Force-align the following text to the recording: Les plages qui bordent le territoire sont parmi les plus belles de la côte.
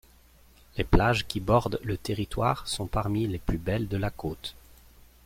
Les 0.79 0.83
plages 0.83 1.27
qui 1.27 1.39
bordent 1.39 1.79
le 1.83 1.95
territoire 1.95 2.67
sont 2.67 2.87
parmi 2.87 3.27
les 3.27 3.37
plus 3.37 3.59
belles 3.59 3.87
de 3.87 3.97
la 3.97 4.09
côte. 4.09 4.55